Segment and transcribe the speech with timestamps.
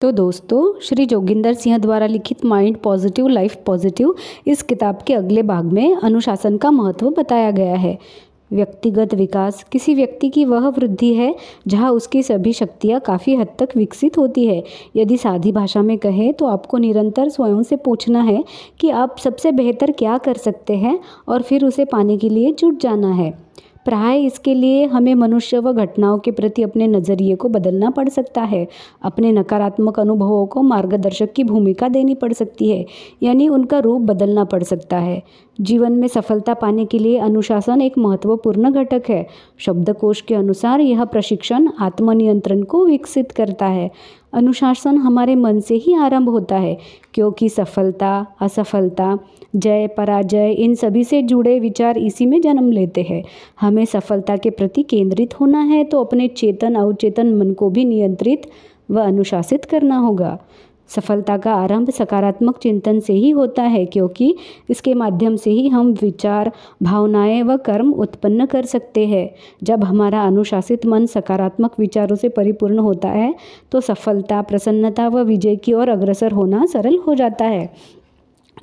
[0.00, 4.14] तो दोस्तों, श्री जोगिंदर सिंह द्वारा लिखित माइंड पॉजिटिव, लाइफ पॉजिटिव,
[4.46, 7.98] इस किताब के अगले भाग में अनुशासन का महत्व बताया गया है।
[8.52, 11.34] व्यक्तिगत विकास, किसी व्यक्ति की वह वृद्धि है,
[11.68, 14.62] जहाँ उसकी सभी शक्तियाँ काफ़ी हद तक विकसित होती है।
[14.96, 18.42] यदि सादी भाषा में कहें तो आपको निरंतर स्वयं से पूछना है
[18.80, 22.80] कि आप सबसे बेहतर क्या कर सकते हैं और फिर उसे पाने के लिए जुट
[22.80, 23.32] जाना है।
[23.88, 28.42] प्राय इसके लिए हमें मनुष्य व घटनाओं के प्रति अपने नज़रिए को बदलना पड़ सकता
[28.42, 28.66] है।
[29.02, 32.84] अपने नकारात्मक अनुभवों को मार्गदर्शक की भूमिका देनी पड़ सकती है,
[33.22, 35.22] यानी उनका रूप बदलना पड़ सकता है।
[35.60, 39.26] जीवन में सफलता पाने के लिए अनुशासन एक महत्वपूर्ण घटक है।
[39.58, 43.90] शब्दकोश के अनुसार यह प्रशिक्षण आत्मनियंत्रण को विकसित करता है।
[44.32, 46.76] अनुशासन हमारे मन से ही आरंभ होता है,
[47.14, 49.18] क्योंकि सफलता, असफलता,
[49.56, 53.22] जय, पराजय, इन सभी से जुड़े विचार इसी में जन्म लेते हैं।
[53.60, 58.50] हमें सफलता के प्रति केंद्रित होना है तो अपने चेतन, अवचेतन मन को भी नियंत्रित
[58.90, 60.38] व अनुशासित करना होगा।
[60.88, 64.34] सफलता का आरंभ सकारात्मक चिंतन से ही होता है, क्योंकि
[64.70, 66.50] इसके माध्यम से ही हम विचार,
[66.82, 69.28] भावनाएँ व कर्म उत्पन्न कर सकते हैं।
[69.62, 73.34] जब हमारा अनुशासित मन सकारात्मक विचारों से परिपूर्ण होता है
[73.72, 77.70] तो सफलता, प्रसन्नता व विजय की ओर अग्रसर होना सरल हो जाता है।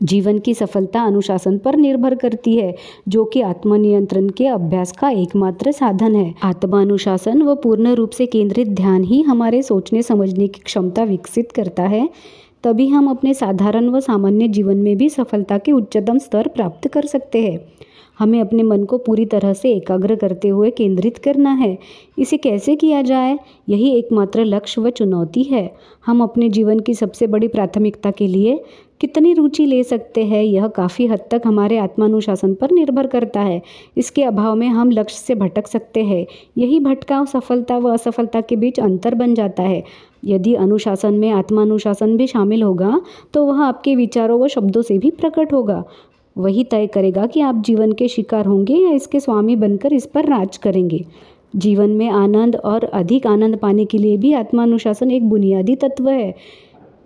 [0.03, 2.75] जीवन की सफलता अनुशासन पर निर्भर करती है,
[3.07, 8.67] जो कि आत्मनियंत्रण के अभ्यास का एकमात्र साधन है। आत्मानुशासन व पूर्ण रूप से केंद्रित
[8.67, 12.09] ध्यान ही हमारे सोचने, समझने की क्षमता विकसित करता है।
[12.63, 17.05] तभी हम अपने साधारण व सामान्य जीवन में भी सफलता के उच्चतम स्तर प्राप्त कर
[17.05, 17.74] सकते हैं।
[18.19, 21.77] हमें अपने मन को पूरी तरह से एकाग्र करते हुए केंद्रित करना है।
[22.19, 23.37] इसे कैसे किया जाए?
[23.69, 25.69] यही एकमात्र लक्ष्य व चुनौती है।
[26.05, 28.59] हम अपने जीवन की सबसे बड़ी प्राथमिकता के लिए
[29.01, 33.61] कितनी रुचि ले सकते हैं, यह काफ़ी हद तक हमारे आत्मानुशासन पर निर्भर करता है।
[33.97, 36.25] इसके अभाव में हम लक्ष्य से भटक सकते हैं।
[36.57, 39.83] यही भटकाव सफलता व असफलता के बीच अंतर बन जाता है।
[40.25, 43.01] यदि अनुशासन में आत्मानुशासन भी शामिल होगा
[43.33, 45.83] तो वह आपके विचारों व शब्दों से भी प्रकट होगा।
[46.37, 50.25] वही तय करेगा कि आप जीवन के शिकार होंगे या इसके स्वामी बनकर इस पर
[50.25, 51.05] राज करेंगे।
[51.55, 56.35] जीवन में आनंद और अधिक आनंद पाने के लिए भी आत्मानुशासन एक बुनियादी तत्व है।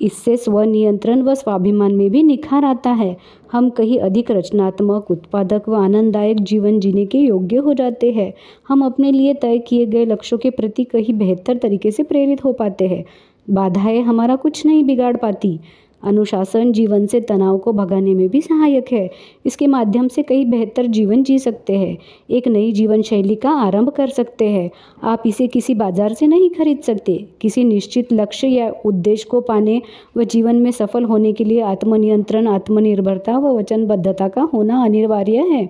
[0.02, 3.18] इससे स्वनियंत्रण व स्वाभिमान में भी निखार आता है।
[3.52, 8.34] हम कहीं अधिक रचनात्मक, उत्पादक व आनंददायक जीवन जीने के योग्य हो जाते हैं।
[8.68, 12.54] हम अपने लिए तय किए गए लक्ष्यों के प्रति कहीं बेहतर तरीके से प्रेरित हो
[12.54, 13.04] पाते हैं।
[13.50, 15.60] बाधाएँ हमारा कुछ नहीं बिगाड़ पाती।
[16.04, 19.10] अनुशासन, जीवन से तनाव को भगाने में भी सहायक है।
[19.46, 21.98] इसके माध्यम से कई बेहतर जीवन जी सकते हैं।
[22.30, 24.70] एक नई जीवन शैली का आरंभ कर सकते हैं।
[25.04, 29.82] आप इसे किसी बाज़ार से नहीं खरीद सकते। किसी निश्चित लक्ष्य या उद्देश्य को पाने
[30.18, 35.68] व जीवन में सफल होने के लिए आत्मनियंत्रण, आत्मनिर्भरता व वचनबद्धता का होना अनिवार्य है।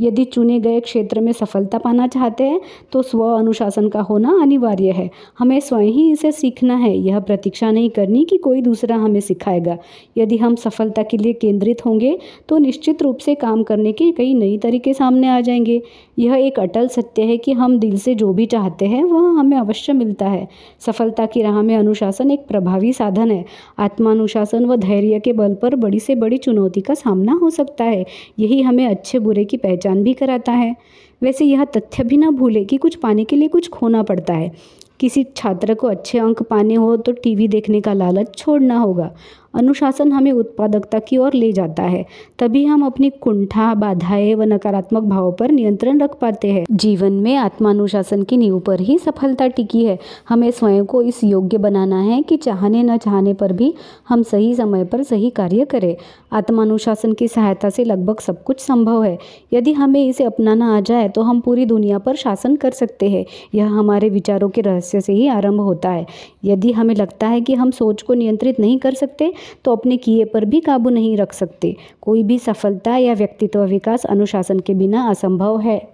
[0.00, 2.60] यदि चुने गए क्षेत्र में सफलता पाना चाहते हैं
[2.92, 7.70] तो स्व अनुशासन का होना अनिवार्य है। हमें स्वयं ही इसे सीखना है। यह प्रतीक्षा
[7.70, 12.18] नहीं करनी कि कोई दूसरा हमें सिखाएगा। जाएगा। यदि हम सफलता के लिए केंद्रित होंगे
[12.48, 15.82] तो निश्चित रूप से काम करने के कई नई तरीके सामने आ जाएँगे।
[16.18, 19.56] यह एक अटल सत्य है कि हम दिल से जो भी चाहते हैं, वह हमें
[19.56, 20.48] अवश्य मिलता है।
[20.80, 23.44] सफलता की राह में अनुशासन एक प्रभावी साधन है।
[23.78, 28.04] आत्मानुशासन व धैर्य के बल पर बड़ी से बड़ी चुनौती का सामना हो सकता है।
[28.38, 30.76] यही हमें अच्छे बुरे की पहचान भी कराता है।
[31.22, 34.52] वैसे यह तथ्य भी ना भूले कि कुछ पाने के लिए कुछ खोना पड़ता है।
[35.00, 39.14] किसी छात्र को अच्छे अंक पाने हो तो टीवी देखने का लालच छोड़ना होगा।
[39.54, 42.04] अनुशासन हमें उत्पादकता की ओर ले जाता है।
[42.38, 47.36] तभी हम अपनी कुंठा, बाधाएँ व नकारात्मक भावों पर नियंत्रण रख पाते हैं। जीवन में
[47.36, 49.98] आत्मानुशासन की नींव पर ही सफलता टिकी है।
[50.28, 53.74] हमें स्वयं को इस योग्य बनाना है कि चाहने न चाहने पर भी
[54.08, 55.96] हम सही समय पर सही कार्य करें।
[56.32, 59.18] आत्मानुशासन की सहायता से लगभग सब कुछ संभव है।
[59.52, 63.24] यदि हमें इसे अपनाना आ जाए तो हम पूरी दुनिया पर शासन कर सकते हैं।
[63.54, 66.06] यह हमारे विचारों के रहस्य से ही आरंभ होता है।
[66.44, 69.32] यदि हमें लगता है कि हम सोच को नियंत्रित नहीं कर सकते
[69.64, 74.06] तो अपने किए पर भी काबू नहीं रख सकते। कोई भी सफलता या व्यक्तित्व विकास
[74.06, 75.88] अनुशासन के बिना असंभव है।